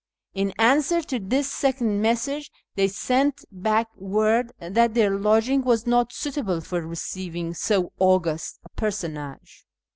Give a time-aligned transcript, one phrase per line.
[0.33, 6.11] In answer to this second message they sent back word that their lodging was not
[6.11, 9.63] suitable for receiving so august a personage.